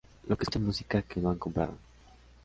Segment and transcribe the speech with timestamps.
[0.27, 1.77] los que escuchan música que no han comprado